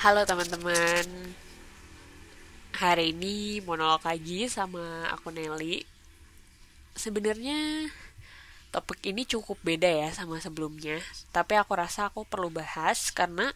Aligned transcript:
Halo 0.00 0.24
teman-teman. 0.24 1.04
Hari 2.72 3.12
ini 3.12 3.60
monolog 3.60 4.00
lagi 4.00 4.48
sama 4.48 5.04
aku 5.12 5.28
Nelly. 5.28 5.84
Sebenarnya 6.96 7.84
topik 8.72 9.04
ini 9.04 9.28
cukup 9.28 9.60
beda 9.60 9.92
ya 9.92 10.08
sama 10.08 10.40
sebelumnya. 10.40 11.04
Tapi 11.36 11.52
aku 11.60 11.76
rasa 11.76 12.08
aku 12.08 12.24
perlu 12.24 12.48
bahas 12.48 13.12
karena 13.12 13.52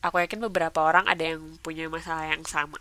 Aku 0.00 0.16
yakin 0.16 0.40
beberapa 0.48 0.80
orang 0.80 1.04
ada 1.04 1.36
yang 1.36 1.44
punya 1.60 1.92
masalah 1.92 2.32
yang 2.32 2.44
sama. 2.48 2.80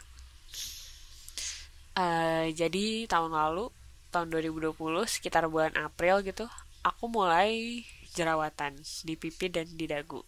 Uh, 2.00 2.48
Jadi 2.56 3.12
tahun 3.12 3.36
lalu, 3.36 3.76
tahun 4.16 4.32
2020 4.32 4.72
sekitar 5.04 5.52
bulan 5.52 5.76
April 5.76 6.24
gitu 6.24 6.48
Aku 6.80 7.12
mulai 7.12 7.84
jerawatan 8.16 8.80
di 9.04 9.20
pipi 9.20 9.52
dan 9.52 9.68
di 9.68 9.84
dagu 9.84 10.24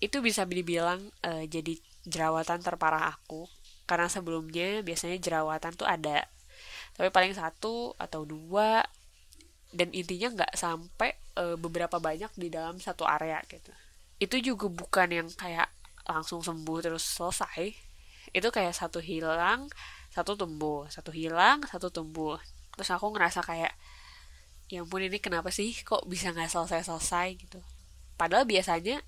itu 0.00 0.24
bisa 0.24 0.48
dibilang 0.48 1.12
uh, 1.28 1.44
jadi 1.44 1.76
jerawatan 2.08 2.64
terparah 2.64 3.12
aku. 3.12 3.44
Karena 3.84 4.08
sebelumnya 4.08 4.80
biasanya 4.80 5.20
jerawatan 5.20 5.76
tuh 5.76 5.84
ada. 5.84 6.24
Tapi 6.96 7.12
paling 7.12 7.36
satu 7.36 7.92
atau 8.00 8.24
dua. 8.24 8.80
Dan 9.70 9.94
intinya 9.94 10.34
nggak 10.34 10.52
sampai 10.58 11.14
uh, 11.38 11.54
beberapa 11.54 12.02
banyak 12.02 12.32
di 12.34 12.50
dalam 12.50 12.80
satu 12.82 13.06
area 13.06 13.38
gitu. 13.46 13.70
Itu 14.18 14.36
juga 14.42 14.66
bukan 14.66 15.08
yang 15.14 15.28
kayak 15.30 15.70
langsung 16.08 16.42
sembuh 16.42 16.78
terus 16.82 17.04
selesai. 17.06 17.70
Itu 18.34 18.50
kayak 18.50 18.74
satu 18.74 18.98
hilang 18.98 19.70
satu 20.10 20.34
tumbuh. 20.34 20.90
Satu 20.90 21.14
hilang 21.14 21.62
satu 21.68 21.92
tumbuh. 21.92 22.40
Terus 22.74 22.90
aku 22.90 23.12
ngerasa 23.14 23.44
kayak 23.44 23.76
ya 24.70 24.86
ampun 24.86 25.02
ini 25.02 25.18
kenapa 25.18 25.50
sih 25.50 25.74
kok 25.82 26.06
bisa 26.06 26.30
nggak 26.30 26.50
selesai 26.50 26.88
selesai 26.88 27.28
gitu. 27.38 27.60
Padahal 28.18 28.46
biasanya 28.46 29.02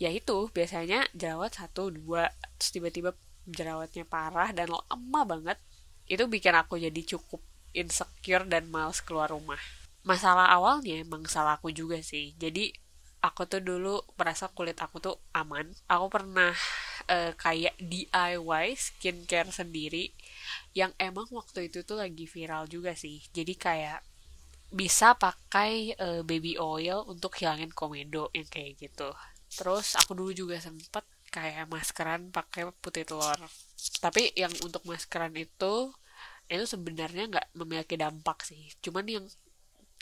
ya 0.00 0.08
itu 0.08 0.48
biasanya 0.48 1.04
jerawat 1.12 1.60
satu 1.60 1.92
dua 1.92 2.32
terus 2.56 2.72
tiba-tiba 2.72 3.12
jerawatnya 3.44 4.08
parah 4.08 4.48
dan 4.56 4.72
lama 4.72 5.20
banget 5.28 5.60
itu 6.08 6.24
bikin 6.26 6.56
aku 6.56 6.80
jadi 6.80 7.02
cukup 7.04 7.44
insecure 7.76 8.42
dan 8.48 8.66
males 8.66 8.98
keluar 9.04 9.30
rumah. 9.30 9.60
Masalah 10.02 10.50
awalnya 10.50 10.98
emang 10.98 11.28
salah 11.30 11.60
aku 11.60 11.70
juga 11.70 12.02
sih. 12.02 12.34
Jadi 12.34 12.74
aku 13.22 13.46
tuh 13.46 13.62
dulu 13.62 14.00
merasa 14.18 14.50
kulit 14.50 14.74
aku 14.80 14.98
tuh 14.98 15.16
aman. 15.36 15.70
Aku 15.86 16.10
pernah 16.10 16.50
uh, 17.06 17.32
kayak 17.38 17.78
DIY 17.78 18.66
skincare 18.74 19.54
sendiri 19.54 20.10
yang 20.74 20.90
emang 20.98 21.30
waktu 21.30 21.70
itu 21.70 21.86
tuh 21.86 22.02
lagi 22.02 22.26
viral 22.26 22.66
juga 22.66 22.96
sih. 22.98 23.22
Jadi 23.30 23.54
kayak 23.54 24.02
bisa 24.70 25.14
pakai 25.14 25.94
uh, 25.98 26.22
baby 26.26 26.58
oil 26.58 27.06
untuk 27.06 27.38
hilangin 27.38 27.70
komedo 27.74 28.30
yang 28.34 28.46
kayak 28.46 28.78
gitu 28.78 29.10
terus 29.54 29.98
aku 29.98 30.14
dulu 30.14 30.30
juga 30.30 30.56
sempet 30.62 31.02
kayak 31.30 31.70
maskeran 31.70 32.34
pakai 32.34 32.70
putih 32.82 33.06
telur. 33.06 33.38
Tapi 34.02 34.34
yang 34.34 34.50
untuk 34.66 34.82
maskeran 34.84 35.32
itu 35.38 35.94
itu 36.50 36.64
sebenarnya 36.66 37.30
nggak 37.30 37.46
memiliki 37.54 37.94
dampak 37.94 38.42
sih. 38.42 38.74
Cuman 38.82 39.06
yang 39.06 39.26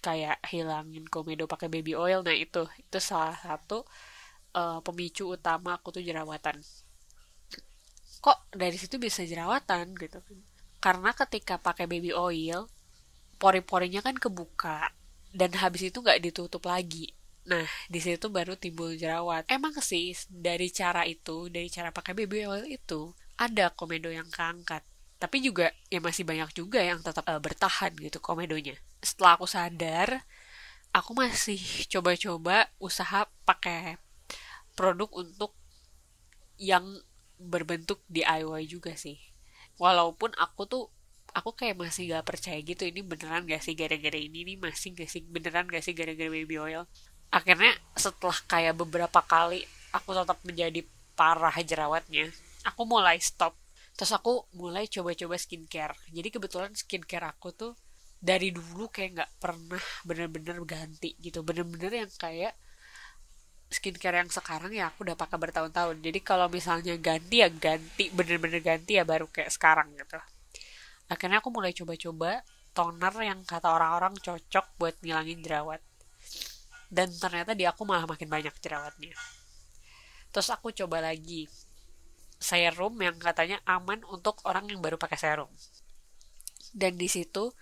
kayak 0.01 0.41
hilangin 0.49 1.05
komedo 1.11 1.45
pakai 1.45 1.69
baby 1.69 1.93
oil 1.93 2.25
nah 2.25 2.33
itu. 2.33 2.65
Itu 2.81 2.99
salah 2.99 3.37
satu 3.37 3.85
uh, 4.57 4.81
pemicu 4.81 5.29
utama 5.29 5.77
aku 5.77 5.93
tuh 5.93 6.03
jerawatan. 6.03 6.65
Kok 8.25 8.39
dari 8.57 8.75
situ 8.81 8.97
bisa 8.97 9.23
jerawatan 9.23 9.93
gitu? 10.01 10.19
Karena 10.81 11.13
ketika 11.13 11.61
pakai 11.61 11.85
baby 11.85 12.17
oil 12.17 12.67
pori-porinya 13.39 14.03
kan 14.03 14.17
kebuka 14.19 14.91
dan 15.31 15.53
habis 15.61 15.93
itu 15.93 16.01
nggak 16.01 16.25
ditutup 16.25 16.65
lagi 16.67 17.18
Nah, 17.49 17.65
di 17.89 17.97
situ 18.05 18.29
baru 18.29 18.61
timbul 18.61 18.93
jerawat. 19.01 19.49
Emang 19.49 19.73
sih 19.81 20.13
dari 20.29 20.69
cara 20.69 21.09
itu, 21.09 21.49
dari 21.49 21.73
cara 21.73 21.89
pakai 21.89 22.13
baby 22.13 22.45
oil 22.45 22.69
itu, 22.69 23.17
ada 23.41 23.73
komedo 23.73 24.13
yang 24.13 24.29
keangkat. 24.29 24.85
Tapi 25.17 25.41
juga 25.41 25.73
ya 25.89 25.99
masih 26.05 26.29
banyak 26.29 26.53
juga 26.53 26.85
yang 26.85 27.01
tetap 27.01 27.25
uh, 27.25 27.41
bertahan 27.41 27.97
gitu 27.97 28.21
komedonya. 28.21 28.77
Setelah 29.01 29.41
aku 29.41 29.49
sadar, 29.49 30.29
aku 30.93 31.17
masih 31.17 31.59
coba-coba 31.89 32.69
usaha 32.77 33.25
pakai 33.49 33.97
produk 34.77 35.09
untuk 35.17 35.57
yang 36.61 36.85
berbentuk 37.41 38.05
DIY 38.13 38.69
juga 38.69 38.93
sih. 38.93 39.17
Walaupun 39.81 40.37
aku 40.37 40.69
tuh 40.69 40.85
aku 41.33 41.57
kayak 41.57 41.81
masih 41.81 42.13
gak 42.13 42.29
percaya 42.29 42.61
gitu 42.61 42.85
ini 42.85 43.01
beneran 43.01 43.49
gak 43.49 43.63
sih 43.65 43.73
gara-gara 43.73 44.17
ini 44.17 44.45
nih 44.49 44.57
masih 44.59 44.97
gak 44.97 45.11
sih 45.13 45.23
beneran 45.23 45.69
gak 45.69 45.85
sih 45.85 45.93
gara-gara 45.93 46.27
baby 46.27 46.57
oil 46.57 46.89
akhirnya 47.29 47.77
setelah 47.97 48.37
kayak 48.49 48.79
beberapa 48.79 49.21
kali 49.25 49.65
aku 49.93 50.17
tetap 50.17 50.39
menjadi 50.45 50.81
parah 51.17 51.55
jerawatnya 51.61 52.31
aku 52.69 52.83
mulai 52.85 53.17
stop. 53.23 53.57
Terus 53.99 54.13
aku 54.15 54.47
mulai 54.55 54.87
coba-coba 54.87 55.35
skincare. 55.41 55.97
Jadi 56.13 56.29
kebetulan 56.31 56.71
skincare 56.77 57.27
aku 57.27 57.51
tuh 57.51 57.73
dari 58.19 58.51
dulu 58.51 58.91
kayak 58.91 59.11
nggak 59.15 59.33
pernah 59.43 59.83
bener-bener 60.07 60.59
ganti 60.63 61.17
gitu. 61.19 61.43
Bener-bener 61.43 62.07
yang 62.07 62.13
kayak 62.15 62.55
skincare 63.69 64.23
yang 64.23 64.31
sekarang 64.31 64.73
ya 64.73 64.93
aku 64.93 65.03
udah 65.03 65.19
pakai 65.19 65.39
bertahun-tahun. 65.41 65.99
Jadi 65.99 66.19
kalau 66.23 66.47
misalnya 66.47 66.95
ganti 67.01 67.43
ya 67.43 67.51
ganti 67.51 68.13
bener-bener 68.15 68.63
ganti 68.63 69.01
ya 69.01 69.05
baru 69.05 69.27
kayak 69.27 69.51
sekarang 69.51 69.91
gitu. 69.99 70.21
Akhirnya 71.11 71.43
aku 71.43 71.51
mulai 71.51 71.75
coba-coba 71.75 72.45
toner 72.77 73.15
yang 73.27 73.43
kata 73.43 73.75
orang-orang 73.75 74.15
cocok 74.23 74.79
buat 74.79 74.95
ngilangin 75.03 75.43
jerawat 75.43 75.83
dan 76.89 77.13
ternyata 77.13 77.53
di 77.53 77.69
aku 77.69 77.85
malah 77.85 78.09
makin 78.09 78.29
banyak 78.29 78.53
jerawatnya. 78.61 79.13
Terus 80.33 80.49
aku 80.53 80.73
coba 80.73 81.05
lagi 81.05 81.49
serum 82.39 82.95
yang 83.03 83.17
katanya 83.19 83.61
aman 83.69 84.01
untuk 84.09 84.41
orang 84.49 84.69
yang 84.73 84.81
baru 84.81 84.97
pakai 84.97 85.19
serum. 85.21 85.51
Dan 86.73 86.97
di 86.97 87.09
situ 87.09 87.53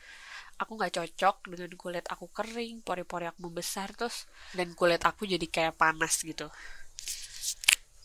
aku 0.57 0.73
nggak 0.79 0.95
cocok 0.95 1.37
dengan 1.53 1.71
kulit 1.77 2.07
aku 2.09 2.33
kering 2.33 2.81
pori-pori 2.81 3.29
aku 3.29 3.51
membesar 3.51 3.93
terus 3.93 4.25
dan 4.57 4.73
kulit 4.73 5.03
aku 5.05 5.29
jadi 5.29 5.47
kayak 5.47 5.75
panas 5.77 6.23
gitu. 6.23 6.49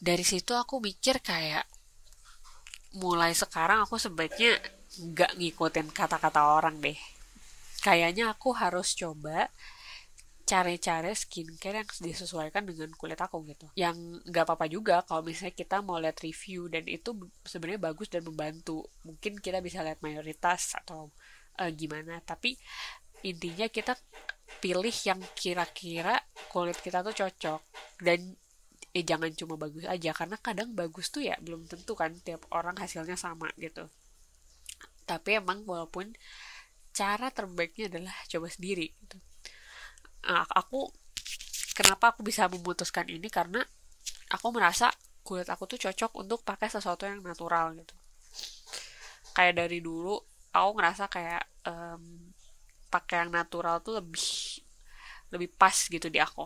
Dari 0.02 0.26
situ 0.26 0.58
aku 0.58 0.82
mikir 0.82 1.22
kayak 1.22 1.66
mulai 2.98 3.32
sekarang 3.32 3.86
aku 3.86 3.96
sebaiknya 3.96 4.59
nggak 5.00 5.40
ngikutin 5.40 5.88
kata-kata 5.94 6.42
orang 6.44 6.82
deh. 6.82 6.98
Kayaknya 7.82 8.34
aku 8.34 8.53
harus 8.53 8.94
coba 8.94 9.48
cara-cara 10.51 11.16
skincare 11.16 11.79
yang 11.79 11.88
disesuaikan 12.03 12.67
dengan 12.67 12.91
kulit 13.00 13.16
aku 13.16 13.39
gitu. 13.47 13.72
Yang 13.79 14.19
nggak 14.28 14.44
apa-apa 14.44 14.67
juga 14.67 15.00
kalau 15.07 15.23
misalnya 15.23 15.56
kita 15.56 15.79
mau 15.79 15.95
lihat 15.95 16.19
review 16.19 16.67
dan 16.67 16.84
itu 16.91 17.16
sebenarnya 17.47 17.79
bagus 17.79 18.12
dan 18.12 18.28
membantu. 18.28 18.84
Mungkin 19.07 19.40
kita 19.40 19.63
bisa 19.63 19.79
lihat 19.79 20.03
mayoritas 20.03 20.75
atau 20.75 21.16
uh, 21.56 21.72
gimana. 21.72 22.19
Tapi 22.28 22.59
intinya 23.23 23.72
kita 23.72 23.95
pilih 24.59 24.91
yang 25.07 25.23
kira-kira 25.31 26.19
kulit 26.51 26.75
kita 26.84 27.00
tuh 27.00 27.16
cocok. 27.16 27.61
Dan 28.03 28.35
eh 28.91 29.07
jangan 29.07 29.31
cuma 29.31 29.56
bagus 29.56 29.88
aja. 29.88 30.11
Karena 30.11 30.35
kadang 30.35 30.75
bagus 30.75 31.16
tuh 31.16 31.23
ya 31.23 31.40
belum 31.40 31.63
tentu 31.72 31.95
kan 31.95 32.11
tiap 32.19 32.44
orang 32.51 32.75
hasilnya 32.75 33.16
sama 33.16 33.47
gitu. 33.56 33.88
Tapi 35.07 35.40
emang 35.40 35.63
walaupun 35.63 36.11
cara 36.91 37.31
terbaiknya 37.31 37.87
adalah 37.87 38.16
coba 38.28 38.52
sendiri 38.52 38.91
gitu 38.99 39.30
nah, 40.28 40.46
aku 40.52 40.90
kenapa 41.73 42.14
aku 42.14 42.22
bisa 42.22 42.46
memutuskan 42.52 43.08
ini? 43.09 43.28
Karena 43.32 43.64
aku 44.32 44.47
merasa 44.53 44.91
kulit 45.22 45.47
aku 45.47 45.70
tuh 45.70 45.79
cocok 45.79 46.12
untuk 46.18 46.41
pakai 46.41 46.68
sesuatu 46.70 47.06
yang 47.06 47.22
natural 47.22 47.78
gitu. 47.78 47.96
Kayak 49.32 49.66
dari 49.66 49.79
dulu 49.79 50.18
aku 50.52 50.70
ngerasa 50.76 51.08
kayak 51.08 51.44
um, 51.68 52.34
pakai 52.91 53.23
yang 53.26 53.32
natural 53.32 53.79
tuh 53.79 54.03
lebih 54.03 54.59
lebih 55.32 55.50
pas 55.56 55.73
gitu 55.73 56.12
di 56.12 56.20
aku. 56.20 56.44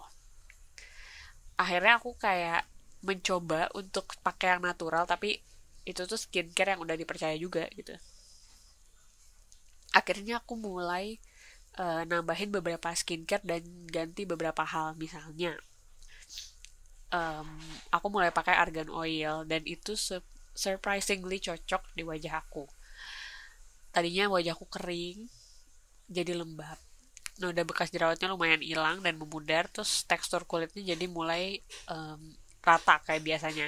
Akhirnya 1.58 1.98
aku 1.98 2.14
kayak 2.20 2.68
mencoba 3.02 3.70
untuk 3.74 4.14
pakai 4.22 4.58
yang 4.58 4.62
natural 4.66 5.06
tapi 5.10 5.42
itu 5.86 6.02
tuh 6.10 6.18
skincare 6.18 6.74
yang 6.74 6.82
udah 6.82 6.98
dipercaya 6.98 7.38
juga 7.38 7.66
gitu. 7.74 7.94
Akhirnya 9.96 10.44
aku 10.44 10.60
mulai 10.60 11.22
uh, 11.80 12.04
nambahin 12.08 12.52
beberapa 12.52 12.92
skincare 12.96 13.44
dan 13.44 13.64
ganti 13.88 14.24
beberapa 14.24 14.64
hal. 14.64 14.96
Misalnya 14.96 15.56
um, 17.12 17.48
aku 17.92 18.08
mulai 18.12 18.32
pakai 18.32 18.56
argan 18.56 18.90
oil 18.92 19.44
dan 19.48 19.62
itu 19.68 19.96
surprisingly 20.56 21.40
cocok 21.40 21.84
di 21.96 22.04
wajah 22.04 22.44
aku. 22.44 22.66
Tadinya 23.92 24.28
wajahku 24.32 24.68
kering 24.68 25.28
jadi 26.12 26.36
lembab. 26.36 26.80
Udah 27.40 27.68
bekas 27.68 27.92
jerawatnya 27.92 28.32
lumayan 28.32 28.64
hilang 28.64 29.04
dan 29.04 29.20
memudar 29.20 29.68
terus 29.68 30.08
tekstur 30.08 30.48
kulitnya 30.48 30.96
jadi 30.96 31.06
mulai 31.12 31.60
um, 31.92 32.20
rata 32.64 33.00
kayak 33.04 33.24
biasanya. 33.24 33.68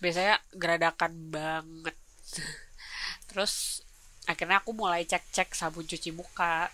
Biasanya 0.00 0.40
geradakan 0.56 1.12
banget. 1.28 1.96
Terus 3.28 3.84
akhirnya 4.24 4.64
aku 4.64 4.72
mulai 4.72 5.04
cek-cek 5.04 5.52
sabun 5.52 5.84
cuci 5.84 6.12
muka 6.12 6.72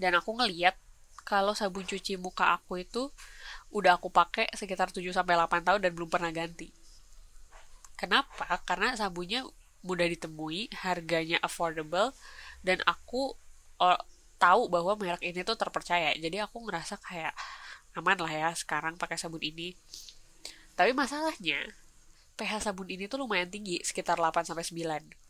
dan 0.00 0.16
aku 0.16 0.32
ngeliat 0.32 0.72
kalau 1.28 1.52
sabun 1.52 1.84
cuci 1.84 2.16
muka 2.16 2.56
aku 2.56 2.80
itu 2.80 3.12
udah 3.70 4.00
aku 4.00 4.08
pakai 4.08 4.48
sekitar 4.56 4.88
7 4.88 5.04
sampai 5.12 5.36
8 5.36 5.62
tahun 5.62 5.80
dan 5.84 5.92
belum 5.92 6.08
pernah 6.08 6.32
ganti. 6.32 6.72
kenapa? 8.00 8.48
Karena 8.64 8.96
sabunnya 8.96 9.44
mudah 9.84 10.08
ditemui 10.08 10.72
harganya 10.72 11.36
affordable 11.44 12.16
dan 12.64 12.80
aku 12.88 13.36
tahu 14.40 14.72
bahwa 14.72 14.96
merek 14.96 15.20
ini 15.20 15.44
tuh 15.44 15.60
terpercaya. 15.60 16.16
Jadi 16.16 16.40
aku 16.40 16.64
ngerasa 16.64 16.96
kayak 16.96 17.36
aman 17.92 18.16
lah 18.16 18.32
ya 18.32 18.48
sekarang 18.56 18.96
pakai 18.96 19.20
sabun 19.20 19.44
ini. 19.44 19.76
Tapi 20.72 20.96
masalahnya 20.96 21.60
pH 22.40 22.72
sabun 22.72 22.88
ini 22.88 23.04
tuh 23.04 23.20
lumayan 23.20 23.52
tinggi 23.52 23.84
sekitar 23.84 24.16
8 24.16 24.48
sampai 24.48 24.64
9 24.64 25.20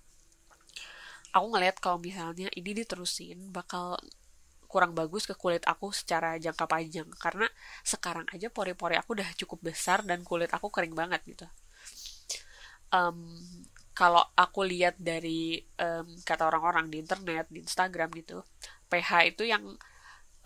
aku 1.31 1.47
ngeliat 1.55 1.79
kalau 1.79 1.99
misalnya 2.03 2.51
ini 2.59 2.71
diterusin 2.75 3.55
bakal 3.55 3.99
kurang 4.71 4.95
bagus 4.95 5.27
ke 5.27 5.35
kulit 5.35 5.67
aku 5.67 5.91
secara 5.91 6.39
jangka 6.39 6.71
panjang. 6.71 7.11
Karena 7.19 7.51
sekarang 7.83 8.25
aja 8.31 8.47
pori-pori 8.55 8.95
aku 8.95 9.19
udah 9.19 9.29
cukup 9.35 9.75
besar 9.75 10.07
dan 10.07 10.23
kulit 10.23 10.55
aku 10.55 10.71
kering 10.71 10.95
banget 10.95 11.21
gitu. 11.27 11.47
Um, 12.95 13.35
kalau 14.01 14.23
aku 14.33 14.65
lihat 14.65 14.97
dari 14.97 15.61
um, 15.77 16.09
kata 16.25 16.49
orang-orang 16.49 16.89
di 16.89 17.05
internet 17.05 17.53
di 17.53 17.61
Instagram 17.61 18.09
gitu 18.17 18.41
pH 18.89 19.37
itu 19.37 19.45
yang 19.45 19.63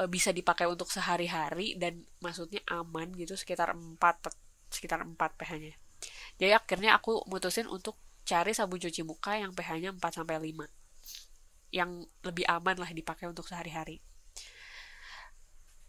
uh, 0.02 0.08
bisa 0.10 0.34
dipakai 0.34 0.66
untuk 0.66 0.90
sehari-hari 0.90 1.78
dan 1.78 2.02
maksudnya 2.18 2.60
aman 2.66 3.14
gitu 3.14 3.38
sekitar 3.38 3.70
4 3.72 3.96
sekitar 4.74 5.06
4 5.06 5.14
pH-nya 5.16 5.74
jadi 6.36 6.58
akhirnya 6.58 6.98
aku 6.98 7.24
mutusin 7.30 7.70
untuk 7.70 7.94
cari 8.26 8.50
sabun 8.56 8.82
cuci 8.82 9.06
muka 9.06 9.38
yang 9.38 9.54
pH-nya 9.54 9.94
4 9.94 10.02
sampai 10.02 10.36
5 10.50 10.66
yang 11.70 11.90
lebih 12.26 12.46
aman 12.50 12.74
lah 12.74 12.90
dipakai 12.90 13.30
untuk 13.30 13.46
sehari-hari 13.46 14.02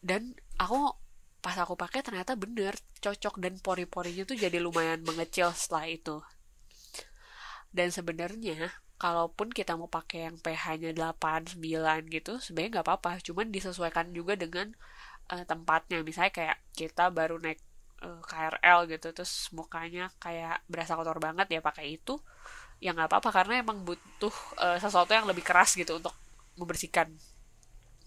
dan 0.05 0.37
aku 0.61 0.93
pas 1.41 1.57
aku 1.57 1.73
pakai 1.73 2.05
ternyata 2.05 2.37
bener 2.37 2.77
cocok. 3.01 3.41
Dan 3.41 3.57
pori-porinya 3.57 4.21
tuh 4.29 4.37
jadi 4.37 4.61
lumayan 4.61 5.01
mengecil 5.01 5.49
setelah 5.57 5.89
itu. 5.89 6.21
Dan 7.73 7.89
sebenarnya 7.89 8.69
kalaupun 9.01 9.51
kita 9.51 9.75
mau 9.75 9.91
pakai 9.91 10.31
yang 10.31 10.37
pH-nya 10.39 10.95
8, 10.95 11.59
9 11.59 12.07
gitu 12.13 12.37
sebenarnya 12.37 12.79
nggak 12.79 12.85
apa-apa. 12.85 13.11
Cuman 13.25 13.49
disesuaikan 13.49 14.13
juga 14.13 14.37
dengan 14.37 14.69
uh, 15.33 15.43
tempatnya. 15.43 16.05
Misalnya 16.05 16.33
kayak 16.33 16.57
kita 16.77 17.09
baru 17.09 17.41
naik 17.41 17.57
uh, 18.05 18.21
eh, 18.21 18.21
KRL 18.29 18.79
gitu 18.93 19.09
terus 19.09 19.49
mukanya 19.57 20.13
kayak 20.21 20.61
berasa 20.69 20.93
kotor 20.93 21.17
banget 21.17 21.49
ya 21.49 21.59
pakai 21.65 21.97
itu 21.97 22.21
ya 22.77 22.93
nggak 22.93 23.09
apa-apa. 23.09 23.29
Karena 23.33 23.53
emang 23.65 23.81
butuh 23.81 24.33
uh, 24.61 24.77
sesuatu 24.77 25.17
yang 25.17 25.25
lebih 25.25 25.41
keras 25.41 25.73
gitu 25.73 25.97
untuk 25.97 26.13
membersihkan 26.61 27.09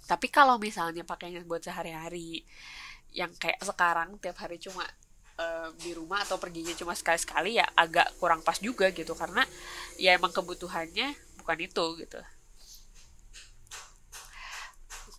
tapi 0.08 0.32
kalau 0.32 0.56
misalnya 0.56 1.04
pakainya 1.04 1.44
buat 1.44 1.60
sehari-hari 1.60 2.40
yang 3.12 3.28
kayak 3.36 3.60
sekarang 3.60 4.16
tiap 4.24 4.40
hari 4.40 4.56
cuma 4.56 4.80
uh, 5.36 5.68
di 5.76 5.92
rumah 5.92 6.24
atau 6.24 6.40
perginya 6.40 6.72
cuma 6.72 6.96
sekali-sekali 6.96 7.60
ya 7.60 7.68
agak 7.76 8.16
kurang 8.16 8.40
pas 8.40 8.56
juga 8.56 8.88
gitu. 8.88 9.12
Karena 9.12 9.44
ya 10.00 10.16
emang 10.16 10.32
kebutuhannya 10.32 11.12
bukan 11.44 11.58
itu 11.60 11.84
gitu. 12.00 12.20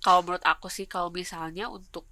Kalau 0.01 0.25
menurut 0.25 0.41
aku 0.41 0.74
sih 0.74 0.89
kalau 0.89 1.13
misalnya 1.13 1.69
untuk 1.69 2.09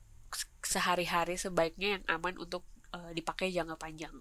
sehari-hari 0.62 1.34
sebaiknya 1.34 1.98
yang 1.98 2.04
aman 2.14 2.38
untuk 2.38 2.62
uh, 2.94 3.10
dipakai 3.10 3.50
jangka 3.50 3.74
panjang. 3.80 4.14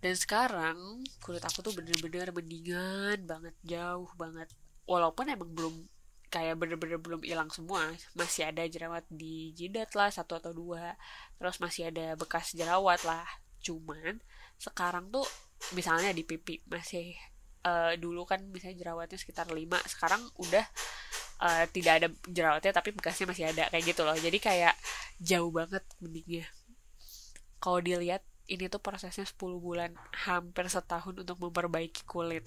Dan 0.00 0.14
sekarang 0.16 1.04
kulit 1.20 1.44
aku 1.44 1.60
tuh 1.60 1.76
bener-bener 1.76 2.32
mendingan 2.32 3.28
banget 3.28 3.54
jauh 3.60 4.08
banget. 4.16 4.48
Walaupun 4.88 5.30
emang 5.30 5.52
belum 5.52 5.74
kayak 6.32 6.56
bener-bener 6.56 6.96
belum 6.96 7.20
hilang 7.20 7.52
semua. 7.52 7.92
Masih 8.16 8.48
ada 8.48 8.64
jerawat 8.64 9.04
di 9.12 9.52
jidat 9.52 9.92
lah 9.92 10.08
satu 10.08 10.40
atau 10.40 10.56
dua. 10.56 10.96
Terus 11.36 11.60
masih 11.60 11.92
ada 11.92 12.16
bekas 12.16 12.56
jerawat 12.56 13.04
lah. 13.04 13.28
Cuman 13.60 14.16
sekarang 14.56 15.12
tuh 15.12 15.28
misalnya 15.76 16.10
di 16.16 16.24
pipi 16.24 16.64
masih 16.66 17.12
uh, 17.68 17.94
dulu 18.00 18.24
kan 18.24 18.42
misalnya 18.50 18.78
jerawatnya 18.78 19.18
sekitar 19.18 19.46
5 19.50 19.58
sekarang 19.86 20.22
udah 20.38 20.64
uh, 21.42 21.64
tidak 21.70 21.92
ada 22.02 22.08
jerawatnya 22.26 22.72
tapi 22.74 22.90
bekasnya 22.94 23.26
masih 23.28 23.44
ada 23.52 23.68
kayak 23.68 23.84
gitu 23.92 24.02
loh. 24.02 24.16
Jadi 24.16 24.38
kayak 24.40 24.74
jauh 25.20 25.52
banget 25.52 25.84
mendingnya. 26.00 26.48
Kalau 27.62 27.78
dilihat 27.78 28.24
ini 28.50 28.66
tuh 28.66 28.82
prosesnya 28.82 29.22
10 29.22 29.38
bulan 29.62 29.94
hampir 30.26 30.66
setahun 30.66 31.14
untuk 31.14 31.38
memperbaiki 31.38 32.02
kulit. 32.08 32.42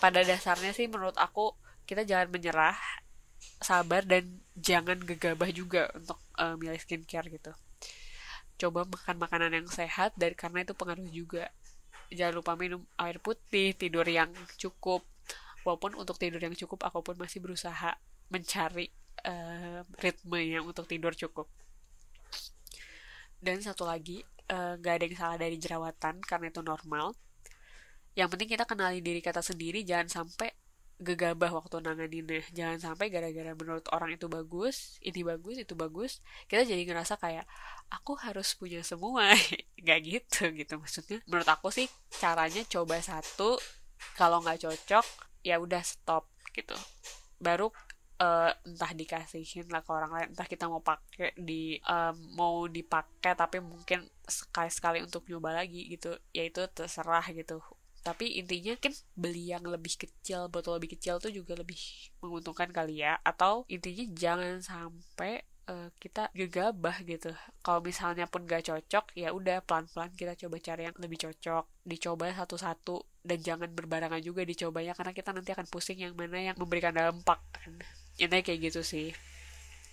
Pada 0.00 0.24
dasarnya 0.24 0.72
sih 0.72 0.88
menurut 0.88 1.20
aku 1.20 1.52
kita 1.90 2.06
jangan 2.06 2.30
menyerah 2.30 2.78
sabar 3.58 4.06
dan 4.06 4.38
jangan 4.54 5.02
gegabah 5.02 5.50
juga 5.50 5.90
untuk 5.98 6.22
uh, 6.38 6.54
milih 6.54 6.78
skincare 6.78 7.26
gitu. 7.34 7.50
Coba 8.62 8.86
makan 8.86 9.18
makanan 9.18 9.50
yang 9.58 9.66
sehat 9.66 10.14
dan 10.14 10.38
karena 10.38 10.62
itu 10.62 10.76
pengaruh 10.78 11.10
juga. 11.10 11.50
Jangan 12.14 12.38
lupa 12.38 12.54
minum 12.54 12.86
air 12.94 13.18
putih 13.18 13.74
tidur 13.74 14.06
yang 14.06 14.30
cukup. 14.54 15.02
Walaupun 15.66 15.98
untuk 15.98 16.14
tidur 16.14 16.38
yang 16.38 16.54
cukup 16.54 16.86
aku 16.86 17.02
pun 17.02 17.18
masih 17.18 17.42
berusaha 17.42 17.98
mencari 18.30 18.86
uh, 19.26 19.82
ritme 19.98 20.38
yang 20.38 20.62
untuk 20.70 20.86
tidur 20.86 21.10
cukup. 21.18 21.50
Dan 23.40 23.58
satu 23.64 23.88
lagi 23.88 24.22
uh, 24.52 24.78
gak 24.78 24.94
ada 25.00 25.04
yang 25.10 25.16
salah 25.18 25.38
dari 25.40 25.56
jerawatan 25.58 26.22
karena 26.22 26.54
itu 26.54 26.62
normal. 26.62 27.18
Yang 28.14 28.28
penting 28.36 28.48
kita 28.52 28.64
kenali 28.68 29.00
diri 29.00 29.18
kita 29.24 29.40
sendiri 29.40 29.82
jangan 29.82 30.08
sampai 30.22 30.59
gegabah 31.00 31.50
waktu 31.50 31.80
nanganinnya. 31.80 32.44
Jangan 32.52 32.78
sampai 32.92 33.08
gara-gara 33.08 33.56
menurut 33.56 33.88
orang 33.90 34.14
itu 34.14 34.28
bagus 34.28 35.00
ini 35.00 35.24
bagus 35.24 35.56
itu 35.56 35.72
bagus 35.72 36.20
kita 36.46 36.68
jadi 36.68 36.84
ngerasa 36.84 37.16
kayak 37.16 37.48
aku 37.88 38.14
harus 38.20 38.52
punya 38.54 38.84
semua. 38.84 39.32
Nggak 39.82 39.98
gitu 40.04 40.52
gitu. 40.52 40.74
Maksudnya 40.76 41.18
menurut 41.24 41.48
aku 41.48 41.72
sih 41.72 41.88
caranya 42.12 42.60
coba 42.68 43.00
satu 43.00 43.56
kalau 44.16 44.40
nggak 44.44 44.60
cocok 44.64 45.06
ya 45.40 45.56
udah 45.56 45.80
stop 45.80 46.28
gitu. 46.52 46.76
Baru 47.40 47.72
uh, 48.20 48.52
entah 48.68 48.92
dikasihin 48.92 49.66
lah 49.72 49.80
ke 49.80 49.90
orang 49.90 50.12
lain 50.12 50.28
entah 50.36 50.48
kita 50.48 50.68
mau 50.68 50.84
pakai 50.84 51.32
di 51.40 51.80
um, 51.88 52.14
mau 52.36 52.68
dipakai 52.68 53.32
tapi 53.32 53.64
mungkin 53.64 54.04
sekali 54.28 54.68
sekali 54.68 54.98
untuk 55.00 55.24
nyoba 55.26 55.64
lagi 55.64 55.88
gitu. 55.88 56.12
Ya 56.36 56.44
itu 56.44 56.60
terserah 56.68 57.24
gitu 57.32 57.64
tapi 58.00 58.40
intinya 58.40 58.72
kan 58.80 58.96
beli 59.12 59.52
yang 59.52 59.64
lebih 59.68 59.92
kecil 60.00 60.48
botol 60.48 60.80
lebih 60.80 60.96
kecil 60.96 61.20
tuh 61.20 61.28
juga 61.28 61.52
lebih 61.52 61.76
menguntungkan 62.24 62.72
kali 62.72 63.04
ya. 63.04 63.20
Atau 63.20 63.68
intinya 63.68 64.04
jangan 64.16 64.64
sampai 64.64 65.44
uh, 65.68 65.92
kita 66.00 66.32
gegabah 66.32 67.04
gitu. 67.04 67.28
Kalau 67.60 67.84
misalnya 67.84 68.24
pun 68.24 68.48
gak 68.48 68.72
cocok 68.72 69.12
ya 69.12 69.36
udah 69.36 69.60
pelan 69.60 69.84
pelan 69.92 70.10
kita 70.16 70.32
coba 70.46 70.56
cari 70.64 70.82
yang 70.88 70.96
lebih 70.96 71.18
cocok. 71.28 71.64
Dicoba 71.84 72.32
satu 72.32 72.56
satu 72.56 72.96
dan 73.20 73.38
jangan 73.44 73.68
berbarengan 73.68 74.24
juga 74.24 74.48
dicobanya 74.48 74.96
karena 74.96 75.12
kita 75.12 75.36
nanti 75.36 75.52
akan 75.52 75.68
pusing 75.68 76.00
yang 76.00 76.16
mana 76.16 76.40
yang 76.40 76.56
memberikan 76.56 76.96
dampak 76.96 77.40
kan. 77.52 77.76
Intinya 78.16 78.40
kayak 78.40 78.72
gitu 78.72 78.80
sih. 78.80 79.12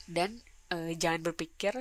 Dan 0.08 0.40
uh, 0.72 0.96
jangan 0.96 1.28
berpikir 1.28 1.76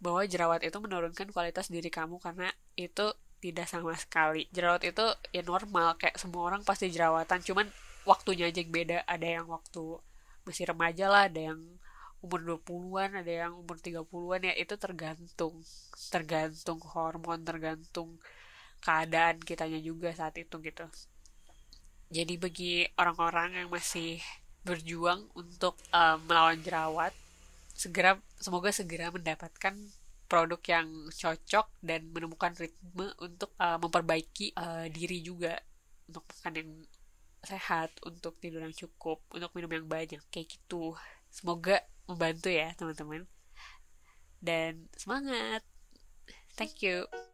bahwa 0.00 0.24
jerawat 0.24 0.60
itu 0.64 0.76
menurunkan 0.80 1.28
kualitas 1.32 1.68
diri 1.68 1.92
kamu 1.92 2.20
karena 2.20 2.48
itu 2.76 3.12
tidak 3.40 3.66
sama 3.66 3.96
sekali. 3.96 4.46
Jerawat 4.52 4.84
itu 4.84 5.04
ya 5.32 5.42
normal 5.42 5.96
kayak 5.96 6.20
semua 6.20 6.52
orang 6.52 6.62
pasti 6.62 6.92
jerawatan. 6.92 7.40
Cuman 7.40 7.66
waktunya 8.04 8.52
aja 8.52 8.60
yang 8.60 8.72
beda. 8.72 8.98
Ada 9.08 9.26
yang 9.40 9.46
waktu 9.48 9.98
masih 10.44 10.64
remaja 10.72 11.08
lah 11.08 11.28
ada 11.28 11.52
yang 11.52 11.60
umur 12.20 12.40
20-an 12.44 13.24
ada 13.24 13.32
yang 13.48 13.52
umur 13.56 13.80
30-an 13.80 14.40
ya 14.44 14.54
itu 14.60 14.74
tergantung. 14.76 15.54
Tergantung 16.12 16.78
hormon 16.84 17.40
tergantung 17.42 18.20
keadaan 18.84 19.40
kitanya 19.40 19.80
juga 19.80 20.12
saat 20.12 20.36
itu 20.36 20.56
gitu. 20.60 20.86
Jadi 22.10 22.34
bagi 22.36 22.84
orang-orang 22.98 23.64
yang 23.64 23.68
masih 23.70 24.20
berjuang 24.60 25.24
untuk 25.32 25.78
um, 25.88 26.18
melawan 26.28 26.60
jerawat 26.60 27.16
segera 27.72 28.20
semoga 28.36 28.68
segera 28.76 29.08
mendapatkan 29.08 29.72
produk 30.30 30.62
yang 30.62 30.86
cocok 31.10 31.66
dan 31.82 32.06
menemukan 32.14 32.54
ritme 32.54 33.10
untuk 33.18 33.50
uh, 33.58 33.82
memperbaiki 33.82 34.54
uh, 34.54 34.86
diri 34.86 35.26
juga 35.26 35.58
untuk 36.06 36.22
makan 36.30 36.54
yang 36.54 36.70
sehat 37.42 37.90
untuk 38.06 38.38
tidur 38.38 38.62
yang 38.62 38.76
cukup 38.76 39.24
untuk 39.34 39.50
minum 39.58 39.74
yang 39.74 39.86
banyak 39.90 40.22
kayak 40.30 40.46
gitu. 40.46 40.94
Semoga 41.26 41.82
membantu 42.06 42.54
ya 42.54 42.70
teman-teman. 42.78 43.26
Dan 44.38 44.86
semangat. 44.94 45.66
Thank 46.54 46.86
you 46.86 47.29